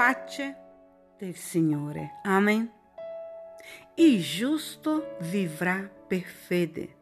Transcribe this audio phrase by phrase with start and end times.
[0.00, 0.56] pace
[1.18, 2.20] del Signore.
[2.22, 2.72] Amen.
[3.96, 6.96] Il giusto vivrà per fede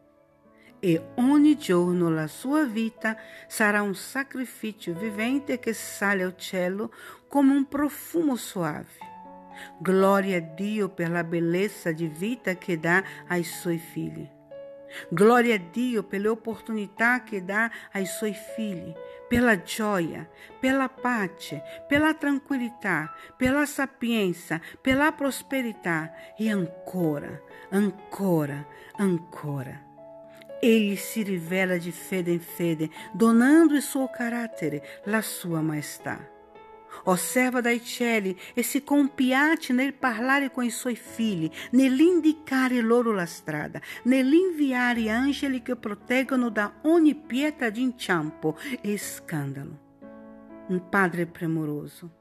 [0.79, 3.15] e ogni giorno la sua vita
[3.47, 6.91] sarà un sacrificio vivente che sale al cielo
[7.29, 8.97] come un profumo suave.
[9.79, 14.38] Glória a Dio per la bellezza di vita che dà ai suoi figli.
[15.09, 18.93] Glória a Dio per le opportunità che dà ai suoi figli,
[19.27, 20.27] per la gioia,
[20.59, 27.39] per la pace, per la tranquillità, per la sapienza, per la prosperità e ancora,
[27.69, 28.65] ancora,
[28.97, 29.87] ancora.
[30.59, 36.37] Egli si rivela di fede in fede, donando il suo carattere, la sua maestà.
[37.05, 43.25] Osserva dai cieli e si compiace nel parlare con i suoi figli, nell'indicare loro la
[43.25, 49.87] strada, nell'inviare angeli che proteggono da ogni pietra di inciampo e scandalo.
[50.67, 52.11] Un padre premuroso,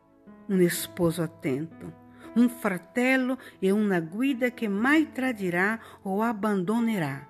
[0.47, 7.27] un sposo attento, un fratello e una guida che mai tradirà o abbandonerà.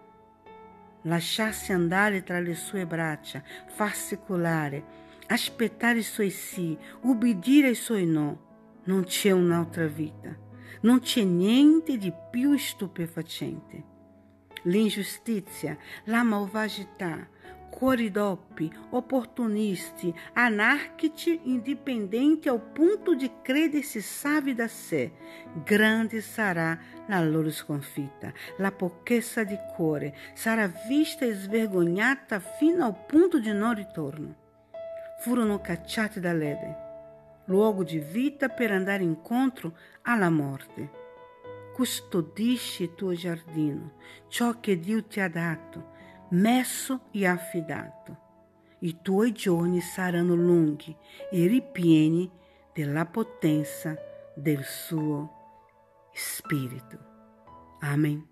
[1.03, 8.07] Lasciarsi andare tra le sue braccia, farsi colare, aspettare i suoi sì, ubbidire ai suoi
[8.07, 8.47] no.
[8.84, 10.34] Non c'è un'altra vita,
[10.83, 13.97] non c'è niente di più stupefacente.
[14.62, 17.29] L'ingiustizia, la malvagità,
[17.71, 25.12] cuori doppi, opportunisti, anarchici, indipendenti ao ponto de credersi savi da sé,
[25.65, 28.33] grande sarà la loro sconfitta.
[28.56, 34.47] La pochezza di cuore sarà vista e svergognata fino al punto di non ritorno
[35.19, 36.77] furono cacciati dall'Eden,
[37.47, 41.07] luogo di vita per andare incontro alla morte.
[41.75, 43.93] Custodisci il tuo giardino,
[44.29, 45.93] ciò che Dio ti ha dato,
[46.31, 48.27] messo e affidato.
[48.81, 50.97] I tuoi giorni saranno lunghi
[51.31, 52.31] e ripieni
[52.73, 53.97] della potenza
[54.35, 55.37] del suo
[56.13, 56.99] Spirito.
[57.81, 58.27] Amém.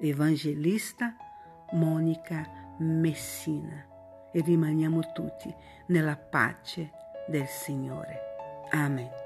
[0.00, 1.16] Evangelista
[1.72, 2.46] Mônica
[2.78, 3.89] Messina.
[4.32, 5.54] E rimaniamo tutti
[5.86, 6.90] nella pace
[7.26, 8.18] del Signore.
[8.70, 9.19] Amen.